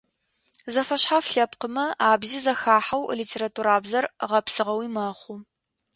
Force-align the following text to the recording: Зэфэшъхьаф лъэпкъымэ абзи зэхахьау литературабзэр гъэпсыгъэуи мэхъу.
Зэфэшъхьаф 0.73 1.25
лъэпкъымэ 1.33 1.85
абзи 2.09 2.39
зэхахьау 2.45 3.03
литературабзэр 3.19 4.05
гъэпсыгъэуи 4.29 4.87
мэхъу. 4.95 5.37